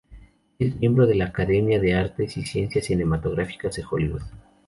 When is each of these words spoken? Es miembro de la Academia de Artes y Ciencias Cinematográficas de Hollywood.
Es 0.57 0.75
miembro 0.77 1.05
de 1.05 1.13
la 1.13 1.25
Academia 1.25 1.79
de 1.79 1.93
Artes 1.93 2.35
y 2.35 2.41
Ciencias 2.43 2.85
Cinematográficas 2.87 3.75
de 3.75 3.83
Hollywood. 3.87 4.23